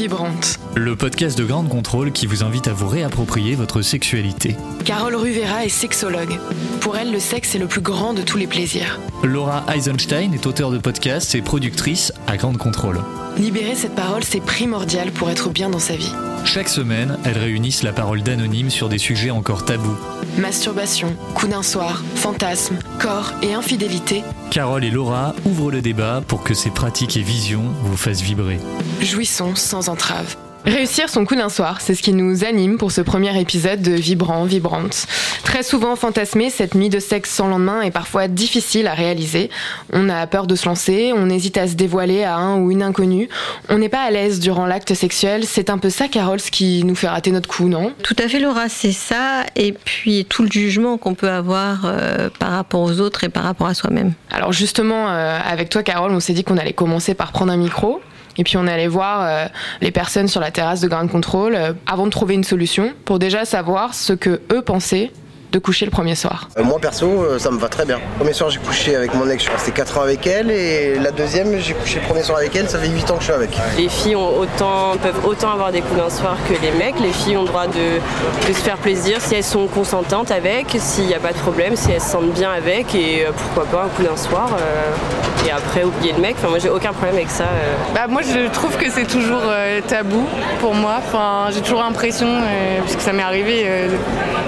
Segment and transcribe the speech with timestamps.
[0.00, 4.56] Vibrante, le podcast de Grande Contrôle qui vous invite à vous réapproprier votre sexualité.
[4.86, 6.38] Carole Ruvera est sexologue.
[6.80, 8.98] Pour elle, le sexe est le plus grand de tous les plaisirs.
[9.22, 13.00] Laura Eisenstein est auteure de podcasts et productrice à Grande Contrôle.
[13.38, 16.12] Libérer cette parole, c'est primordial pour être bien dans sa vie.
[16.44, 19.96] Chaque semaine, elles réunissent la parole d'anonymes sur des sujets encore tabous.
[20.38, 24.22] Masturbation, coup d'un soir, fantasme, corps et infidélité.
[24.50, 28.58] Carole et Laura ouvrent le débat pour que ces pratiques et visions vous fassent vibrer.
[29.00, 30.36] Jouissons sans entrave.
[30.66, 33.92] Réussir son coup d'un soir, c'est ce qui nous anime pour ce premier épisode de
[33.92, 35.06] Vibrant, Vibrante.
[35.42, 39.48] Très souvent fantasmé, cette nuit de sexe sans lendemain est parfois difficile à réaliser.
[39.94, 42.82] On a peur de se lancer, on hésite à se dévoiler à un ou une
[42.82, 43.30] inconnue,
[43.70, 45.44] on n'est pas à l'aise durant l'acte sexuel.
[45.46, 47.94] C'est un peu ça, Carole, ce qui nous fait rater notre coup, non?
[48.02, 49.46] Tout à fait, Laura, c'est ça.
[49.56, 53.44] Et puis tout le jugement qu'on peut avoir euh, par rapport aux autres et par
[53.44, 54.12] rapport à soi-même.
[54.30, 57.56] Alors justement, euh, avec toi, Carole, on s'est dit qu'on allait commencer par prendre un
[57.56, 58.02] micro.
[58.36, 59.46] Et puis on est allé voir euh,
[59.80, 63.18] les personnes sur la terrasse de Ground Control euh, avant de trouver une solution pour
[63.18, 65.10] déjà savoir ce que eux pensaient
[65.52, 67.96] de coucher le premier soir euh, Moi perso, euh, ça me va très bien.
[67.96, 70.50] Le premier soir, j'ai couché avec mon ex, je suis resté 4 ans avec elle,
[70.50, 73.20] et la deuxième, j'ai couché le premier soir avec elle, ça fait 8 ans que
[73.20, 73.50] je suis avec.
[73.76, 76.98] Les filles ont autant, peuvent autant avoir des coups d'un soir que les mecs.
[77.00, 80.76] Les filles ont le droit de, de se faire plaisir si elles sont consentantes avec,
[80.78, 83.64] s'il n'y a pas de problème, si elles se sentent bien avec, et euh, pourquoi
[83.66, 84.48] pas un coup d'un soir.
[84.52, 86.36] Euh, et après, oublier le mec.
[86.38, 87.44] Enfin, moi, j'ai aucun problème avec ça.
[87.44, 87.74] euh.
[87.94, 90.26] Bah, moi je trouve que c'est toujours euh, tabou
[90.60, 90.96] pour moi.
[90.98, 93.64] Enfin, j'ai toujours l'impression, euh, puisque ça m'est arrivé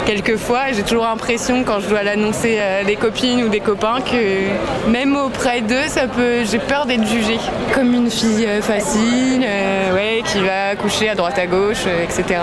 [0.03, 3.61] euh, quelques fois, j'ai toujours l'impression quand je dois l'annoncer à des copines ou des
[3.61, 7.39] copains que même auprès d'eux, ça peut, j'ai peur d'être jugée
[7.75, 12.05] comme une fille euh, facile, euh, ouais, qui va coucher à droite à gauche, euh,
[12.05, 12.41] etc.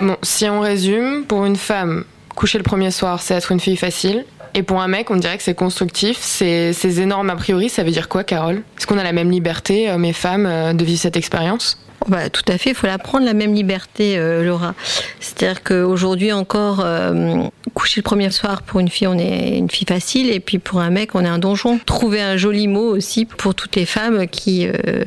[0.00, 3.76] Bon, si on résume, pour une femme, coucher le premier soir, c'est être une fille
[3.76, 4.24] facile.
[4.54, 6.18] Et pour un mec, on dirait que c'est constructif.
[6.20, 8.62] C'est ces énormes a priori, ça veut dire quoi, Carole?
[8.78, 11.78] Est-ce qu'on a la même liberté, hommes et femmes, de vivre cette expérience?
[12.06, 14.74] Bah, tout à fait, il faut la prendre la même liberté, euh, Laura.
[15.20, 17.42] C'est-à-dire qu'aujourd'hui encore, euh,
[17.74, 20.80] coucher le premier soir pour une fille, on est une fille facile, et puis pour
[20.80, 21.78] un mec, on est un donjon.
[21.84, 25.04] Trouver un joli mot aussi pour toutes les femmes qui euh,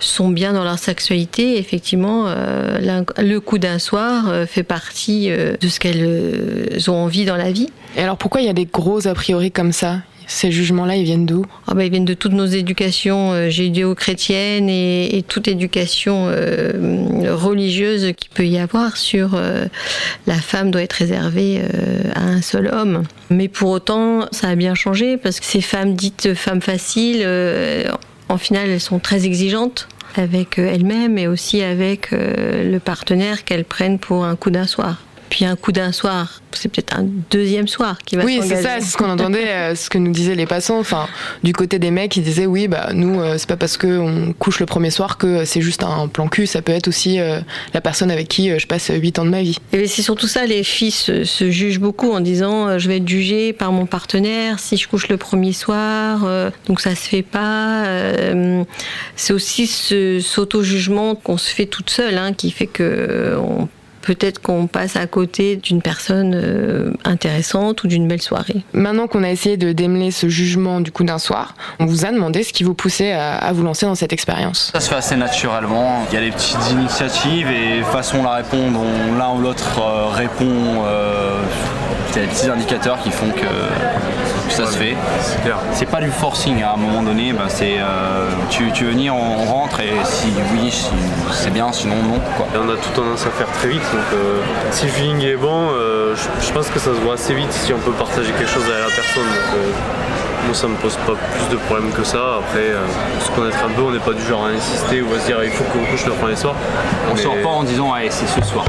[0.00, 1.58] sont bien dans leur sexualité.
[1.58, 7.68] Effectivement, le coup d'un soir fait partie de ce qu'elles ont envie dans la vie.
[7.96, 9.98] Et alors pourquoi il y a des gros a priori comme ça?
[10.32, 11.44] Ces jugements-là, ils viennent d'où?
[11.66, 18.12] Ah bah, ils viennent de toutes nos éducations euh, judéo-chrétiennes et, toute éducation euh, religieuse
[18.16, 19.66] qu'il peut y avoir sur euh,
[20.26, 21.60] la femme doit être réservée
[22.14, 23.02] à un seul homme.
[23.30, 27.26] Mais pour autant, ça a bien changé parce que ces femmes dites femmes faciles,
[28.28, 33.98] en final, elles sont très exigeantes avec elles-mêmes et aussi avec le partenaire qu'elles prennent
[33.98, 34.98] pour un coup d'un soir.
[35.32, 38.62] Puis un coup d'un soir, c'est peut-être un deuxième soir qui va Oui, c'est s'engager.
[38.62, 40.78] ça, c'est ce qu'on entendait, euh, ce que nous disaient les passants.
[40.78, 41.08] Enfin,
[41.42, 44.34] du côté des mecs, ils disaient oui, bah nous, euh, c'est pas parce que on
[44.34, 46.46] couche le premier soir que c'est juste un plan cul.
[46.46, 47.40] Ça peut être aussi euh,
[47.72, 49.56] la personne avec qui je passe 8 ans de ma vie.
[49.72, 53.08] Et c'est surtout ça, les filles se, se jugent beaucoup en disant je vais être
[53.08, 56.26] jugée par mon partenaire si je couche le premier soir,
[56.66, 57.84] donc ça se fait pas.
[59.16, 63.66] C'est aussi ce cet auto-jugement qu'on se fait toute seule hein, qui fait que on-
[64.02, 68.62] peut-être qu'on passe à côté d'une personne euh, intéressante ou d'une belle soirée.
[68.72, 72.10] Maintenant qu'on a essayé de démêler ce jugement du coup d'un soir, on vous a
[72.12, 74.70] demandé ce qui vous poussait à, à vous lancer dans cette expérience.
[74.74, 76.04] Ça se fait assez naturellement.
[76.10, 80.08] Il y a des petites initiatives et façon la répondre, on- l'un ou l'autre euh,
[80.08, 80.82] répond.
[80.86, 81.31] euh,
[82.18, 84.96] a des petits indicateurs qui font que, que ça se fait.
[85.72, 87.32] C'est pas du forcing à un moment donné.
[87.32, 90.86] bah, c'est euh, tu, tu veux venir, on, rentre et si oui, si-
[91.32, 92.20] c'est bien, sinon non.
[92.36, 92.46] Quoi.
[92.54, 95.36] Et on a tout tendance à faire très vite, donc euh, si le feeling est
[95.36, 98.30] bon, euh, je, je pense que ça se voit assez vite si on peut partager
[98.32, 99.24] quelque chose à la personne.
[99.24, 99.60] Donc,
[100.44, 102.36] moi ça me pose pas plus de problèmes que ça.
[102.38, 102.84] Après, euh,
[103.20, 105.42] se connaître un peu, on n'est pas du genre à insister ou à se dire
[105.44, 106.54] il faut qu'on couche le premier soir.
[107.10, 108.64] On Mais- sort pas en disant ouais, c'est ce soir.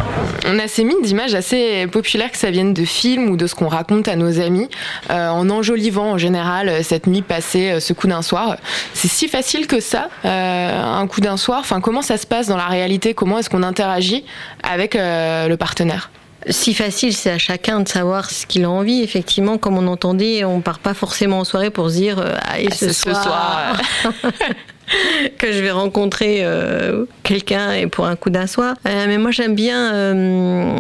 [0.46, 3.56] On a ces mines d'images assez populaires que ça vienne de films ou de ce
[3.56, 4.70] qu'on raconte à nos amis,
[5.10, 8.58] euh, en enjolivant en général cette nuit passée, euh, ce coup d'un soir.
[8.94, 11.60] C'est si facile que ça, euh, un coup d'un soir.
[11.62, 13.14] Enfin, comment ça se passe dans la réalité?
[13.14, 14.26] Comment est-ce qu'on interagit
[14.64, 16.10] avec euh, le partenaire?
[16.50, 19.02] Si facile, c'est à chacun de savoir ce qu'il a envie.
[19.02, 22.68] Effectivement, comme on entendait, on part pas forcément en soirée pour se dire euh, allez
[22.72, 23.82] Ah, ce, ce soir, soir,
[25.38, 28.76] que je vais rencontrer euh, quelqu'un et pour un coup d'un soir.
[28.88, 30.78] Euh, mais moi, j'aime bien euh,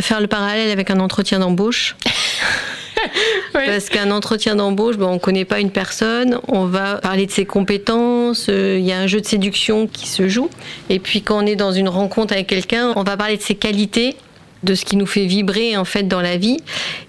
[0.00, 1.96] faire le parallèle avec un entretien d'embauche.
[3.52, 7.30] Parce qu'un entretien d'embauche, ben, on ne connaît pas une personne, on va parler de
[7.30, 10.48] ses compétences, il y a un jeu de séduction qui se joue.
[10.88, 13.56] Et puis quand on est dans une rencontre avec quelqu'un, on va parler de ses
[13.56, 14.16] qualités
[14.64, 16.58] de ce qui nous fait vibrer en fait dans la vie.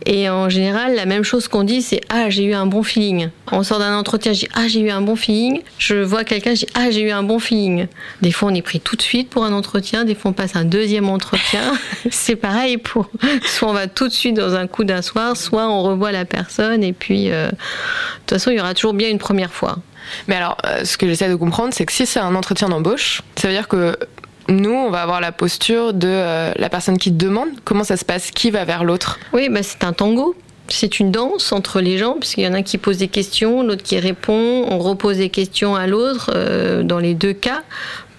[0.05, 3.29] Et en général, la même chose qu'on dit, c'est ah j'ai eu un bon feeling.
[3.51, 5.61] On sort d'un entretien, dis ah j'ai eu un bon feeling.
[5.77, 7.87] Je vois quelqu'un, dis ah j'ai eu un bon feeling.
[8.21, 10.55] Des fois on est pris tout de suite pour un entretien, des fois on passe
[10.55, 11.73] un deuxième entretien.
[12.11, 13.09] c'est pareil pour
[13.45, 16.25] soit on va tout de suite dans un coup d'un soir, soit on revoit la
[16.25, 17.55] personne et puis euh, de
[18.19, 19.77] toute façon il y aura toujours bien une première fois.
[20.27, 23.21] Mais alors, euh, ce que j'essaie de comprendre, c'est que si c'est un entretien d'embauche,
[23.35, 23.97] ça veut dire que
[24.47, 28.05] nous, on va avoir la posture de euh, la personne qui demande comment ça se
[28.05, 29.19] passe, qui va vers l'autre.
[29.33, 30.35] Oui, bah, c'est un tango.
[30.67, 33.83] C'est une danse entre les gens, puisqu'il y en a qui pose des questions, l'autre
[33.83, 37.61] qui répond, on repose des questions à l'autre, euh, dans les deux cas,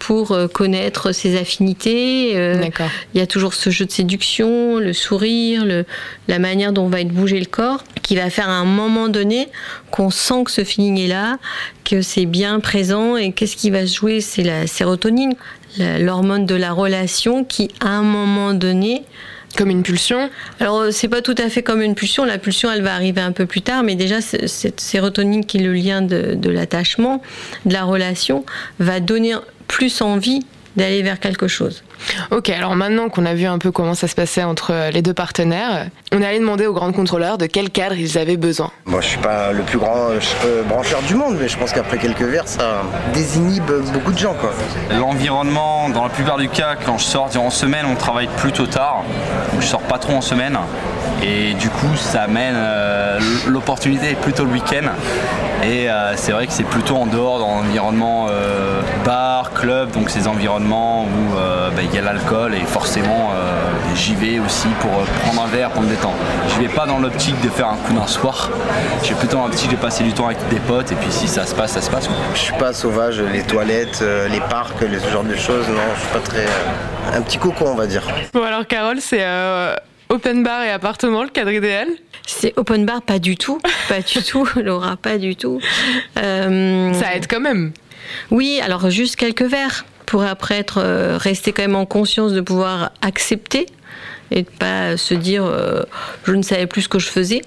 [0.06, 2.35] pour euh, connaître ses affinités.
[2.61, 2.91] D'accord.
[3.12, 5.85] Il y a toujours ce jeu de séduction, le sourire, le,
[6.29, 9.49] la manière dont va être bougé le corps, qui va faire à un moment donné
[9.91, 11.38] qu'on sent que ce feeling est là,
[11.85, 14.20] que c'est bien présent, et qu'est-ce qui va se jouer?
[14.20, 15.35] C'est la sérotonine,
[15.79, 19.03] l'hormone de la relation qui, à un moment donné,
[19.56, 20.29] Comme une pulsion?
[20.61, 22.25] Alors, euh, c'est pas tout à fait comme une pulsion.
[22.25, 25.62] La pulsion, elle va arriver un peu plus tard, mais déjà, cette sérotonine qui est
[25.62, 27.23] le lien de, de l'attachement,
[27.64, 28.44] de la relation,
[28.79, 29.35] va donner
[29.68, 30.44] plus envie
[30.76, 31.82] d'aller vers quelque chose.
[32.30, 35.02] Ok, alors maintenant qu'on a vu un peu comment ça se passait entre euh, les
[35.02, 38.70] deux partenaires, on est allé demander aux grandes contrôleurs de quel cadre ils avaient besoin.
[38.84, 41.98] Moi, je suis pas le plus grand euh, brancheur du monde, mais je pense qu'après
[41.98, 42.82] quelques verres, ça
[43.14, 44.52] désinhibe beaucoup de gens, quoi.
[44.90, 49.04] L'environnement, dans la plupart du cas, quand je sors en semaine, on travaille plutôt tard.
[49.52, 50.58] Donc je sors pas trop en semaine.
[51.22, 53.18] Et du coup, ça amène euh,
[53.48, 54.88] l'opportunité est plutôt le week-end.
[55.64, 60.10] Et euh, c'est vrai que c'est plutôt en dehors dans l'environnement euh, bar, club, donc
[60.10, 63.52] ces environnements où euh, bah, il y a l'alcool et forcément euh,
[63.94, 66.14] j'y vais aussi pour euh, prendre un verre, pour me détendre.
[66.54, 68.50] Je vais pas dans l'optique de faire un coup d'un soir.
[69.02, 71.26] Je vais plutôt dans l'optique de passer du temps avec des potes et puis si
[71.26, 72.06] ça se passe, ça se passe.
[72.06, 72.16] quoi.
[72.34, 75.80] Je suis pas sauvage, les toilettes, euh, les parcs, les- ce genre de choses, non,
[75.96, 76.44] je suis pas très.
[76.44, 78.02] euh, un petit coco, on va dire.
[78.34, 79.74] Bon, alors Carole, c'est euh,
[80.08, 81.88] open bar et appartement, le cadre idéal
[82.26, 83.61] C'est open bar, pas du tout.
[83.88, 85.61] Pas du tout, Laura, pas du tout.
[86.19, 87.73] Euh, Ça aide quand même.
[88.31, 92.41] Oui, alors juste quelques verres pour après être, euh, rester quand même en conscience de
[92.41, 93.67] pouvoir accepter
[94.31, 95.82] et de pas se dire euh,
[96.25, 97.43] je ne savais plus ce que je faisais.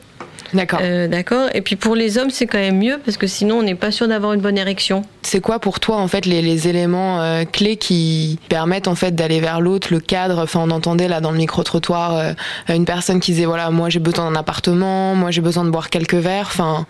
[0.54, 0.80] D'accord.
[0.82, 1.50] Euh, D'accord.
[1.54, 3.92] Et puis pour les hommes, c'est quand même mieux parce que sinon on n'est pas
[3.92, 5.04] sûr d'avoir une bonne érection.
[5.22, 9.14] C'est quoi pour toi en fait les, les éléments euh, clés qui permettent en fait
[9.16, 10.40] d'aller vers l'autre, le cadre?
[10.40, 12.34] Enfin, on entendait là dans le micro trottoir
[12.68, 15.90] une personne qui disait voilà moi j'ai besoin d'un appartement, moi j'ai besoin de boire
[15.90, 16.48] quelques verres.
[16.48, 16.86] Enfin,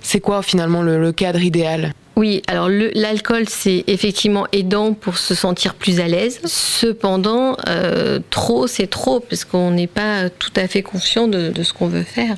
[0.00, 1.92] c'est quoi finalement le, le cadre idéal?
[2.18, 6.40] Oui, alors l'alcool, c'est effectivement aidant pour se sentir plus à l'aise.
[6.46, 11.74] Cependant, euh, trop, c'est trop, parce qu'on n'est pas tout à fait conscient de, ce
[11.74, 12.36] qu'on veut faire.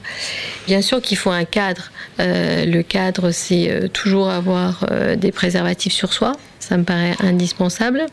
[0.67, 1.93] Bien sûr qu'il faut un cadre.
[2.19, 4.85] Euh, le cadre, c'est euh, toujours avoir
[5.17, 6.33] des préservatifs sur soi.
[6.59, 8.07] Ça me paraît indispensable.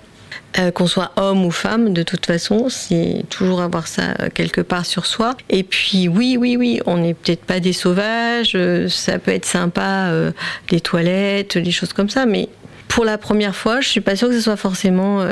[0.57, 4.61] Euh, qu'on soit homme ou femme, de toute façon, c'est toujours avoir ça euh, quelque
[4.61, 5.35] part sur soi.
[5.49, 9.45] Et puis oui, oui, oui, on n'est peut-être pas des sauvages, euh, ça peut être
[9.45, 10.31] sympa, euh,
[10.71, 12.47] les toilettes, des choses comme ça, mais
[12.87, 15.25] pour la première fois, je suis pas sûre que ce soit forcément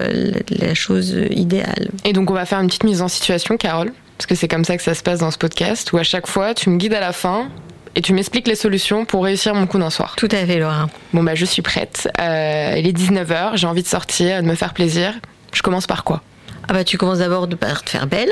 [0.49, 1.89] la chose idéale.
[2.03, 4.65] Et donc on va faire une petite mise en situation, Carole, parce que c'est comme
[4.65, 6.95] ça que ça se passe dans ce podcast, où à chaque fois tu me guides
[6.95, 7.49] à la fin
[7.95, 10.15] et tu m'expliques les solutions pour réussir mon coup d'un soir.
[10.17, 10.87] Tout à fait, Laura.
[11.13, 12.09] Bon bah je suis prête.
[12.19, 15.13] Euh, il est 19h, j'ai envie de sortir, de me faire plaisir.
[15.53, 16.21] Je commence par quoi?
[16.67, 18.31] Ah bah tu commences d'abord par te faire belle.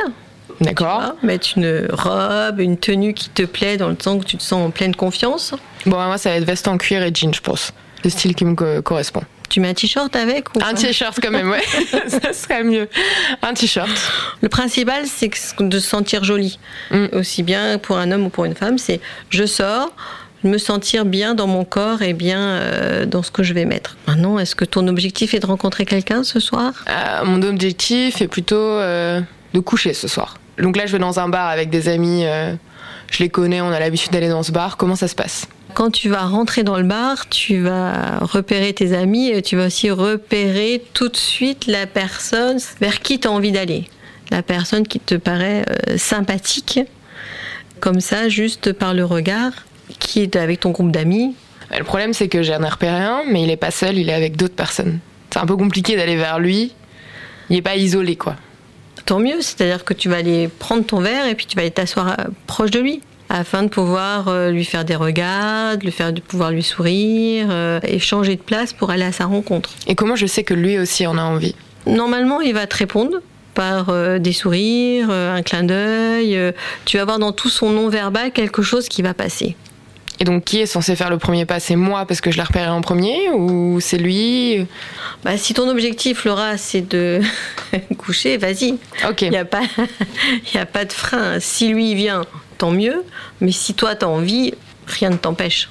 [0.60, 4.44] D'accord mettre une robe, une tenue qui te plaît dans le sens où tu te
[4.44, 5.54] sens en pleine confiance.
[5.86, 7.74] Bon bah, moi ça va être veste en cuir et jean je pense.
[8.04, 9.22] Le style qui me co- correspond.
[9.52, 11.62] Tu mets un t-shirt avec ou Un t-shirt quand même, ouais.
[12.08, 12.88] ça serait mieux.
[13.42, 13.90] Un t-shirt.
[14.42, 15.30] Le principal, c'est
[15.60, 16.58] de se sentir jolie.
[16.90, 17.08] Mm.
[17.12, 19.94] Aussi bien pour un homme ou pour une femme, c'est je sors,
[20.46, 23.98] me sentir bien dans mon corps et bien euh, dans ce que je vais mettre.
[24.08, 26.86] Maintenant, est-ce que ton objectif est de rencontrer quelqu'un ce soir?
[26.88, 29.20] Euh, mon objectif est plutôt euh,
[29.54, 30.38] de coucher ce soir.
[30.60, 32.24] Donc là je vais dans un bar avec des amis,
[33.12, 34.78] je les connais, on a l'habitude d'aller dans ce bar.
[34.78, 35.48] Comment ça se passe?
[35.74, 39.68] Quand tu vas rentrer dans le bar, tu vas repérer tes amis et tu vas
[39.68, 43.86] aussi repérer tout de suite la personne vers qui tu as envie d'aller.
[44.32, 46.80] La personne qui te paraît euh, sympathique,
[47.80, 49.52] comme ça, juste par le regard,
[50.00, 51.36] qui est avec ton groupe d'amis.
[51.78, 54.14] Le problème c'est que j'en ai repéré un, mais il est pas seul, il est
[54.14, 55.00] avec d'autres personnes.
[55.30, 56.74] C'est un peu compliqué d'aller vers lui.
[57.50, 58.36] Il est pas isolé quoi.
[59.06, 61.72] Tant mieux, c'est-à-dire que tu vas aller prendre ton verre et puis tu vas aller
[61.72, 63.02] t'asseoir euh, proche de lui
[63.32, 67.48] afin de pouvoir euh, lui faire des regards, de, lui faire, de pouvoir lui sourire,
[67.50, 69.70] euh, et changer de place pour aller à sa rencontre.
[69.88, 71.56] Et comment je sais que lui aussi en a envie?
[71.86, 73.20] Normalement, il va te répondre
[73.54, 76.38] par euh, des sourires, un clin d'œil.
[76.86, 79.56] tu vas voir dans tout son non-verbal quelque chose qui va passer.
[80.20, 81.60] Et donc, qui est censé faire le premier pas?
[81.60, 84.68] C'est moi parce que je l'ai repéré en premier ou c'est lui?
[85.24, 87.22] Bah, Si ton objectif, Laura, c'est de
[87.98, 88.78] coucher, vas-y.
[89.10, 89.24] Ok.
[89.24, 89.62] Il n'y a, pas...
[90.54, 91.40] y a pas de frein.
[91.40, 92.22] Si lui vient,
[92.62, 93.04] tant mieux.
[93.42, 94.54] Mais si toi, tu as envie,
[94.86, 95.68] rien ne t'empêche.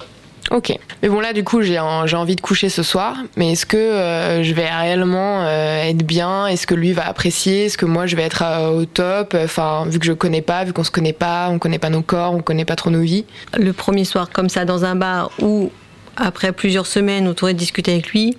[0.51, 0.77] Ok.
[1.01, 3.15] Mais bon, là, du coup, j'ai envie de coucher ce soir.
[3.37, 6.47] Mais est-ce que euh, je vais réellement euh, être bien?
[6.47, 7.65] Est-ce que lui va apprécier?
[7.65, 9.37] Est-ce que moi, je vais être euh, au top?
[9.41, 12.01] Enfin, vu que je connais pas, vu qu'on se connaît pas, on connaît pas nos
[12.01, 13.23] corps, on connaît pas trop nos vies.
[13.57, 15.71] Le premier soir, comme ça, dans un bar ou
[16.17, 18.35] après plusieurs semaines où tu aurais discuté avec lui,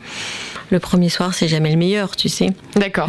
[0.68, 2.48] le premier soir, c'est jamais le meilleur, tu sais.
[2.76, 3.08] D'accord.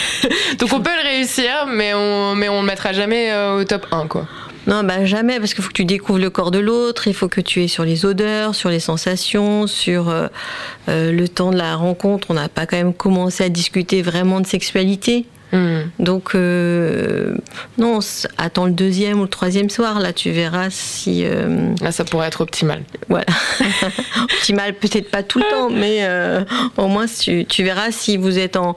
[0.58, 4.06] Donc on peut le réussir, mais on mais on le mettra jamais au top 1,
[4.06, 4.26] quoi.
[4.66, 7.28] Non, bah jamais, parce qu'il faut que tu découvres le corps de l'autre, il faut
[7.28, 10.28] que tu aies sur les odeurs, sur les sensations, sur euh,
[10.88, 12.28] euh, le temps de la rencontre.
[12.30, 15.26] On n'a pas quand même commencé à discuter vraiment de sexualité.
[15.52, 15.82] Hmm.
[15.98, 17.36] Donc, euh,
[17.78, 18.00] non,
[18.38, 21.24] attends le deuxième ou le troisième soir, là, tu verras si.
[21.80, 22.82] Là, ça pourrait être optimal.
[23.08, 23.26] Voilà.
[24.22, 26.08] optimal, peut-être pas tout le temps, mais
[26.76, 28.74] au moins, tu, tu verras si vous êtes en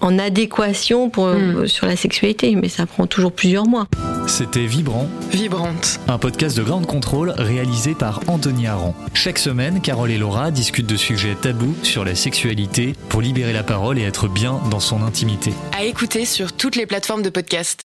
[0.00, 1.66] en adéquation pour, hmm.
[1.66, 3.86] sur la sexualité, mais ça prend toujours plusieurs mois.
[4.26, 5.08] C'était Vibrant.
[5.30, 6.00] Vibrante.
[6.08, 8.94] Un podcast de grande contrôle réalisé par Anthony Aran.
[9.14, 13.62] Chaque semaine, Carole et Laura discutent de sujets tabous sur la sexualité pour libérer la
[13.62, 15.52] parole et être bien dans son intimité.
[15.72, 17.82] À écouter sur toutes les plateformes de podcast.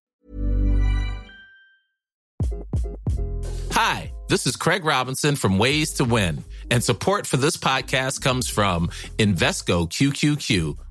[3.73, 8.49] Hi, this is Craig Robinson from Ways to Win, and support for this podcast comes
[8.49, 10.90] from Invesco QQQ.